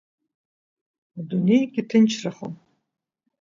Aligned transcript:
Адунеигьы 1.17 1.81
ҭынчрахон. 1.89 2.53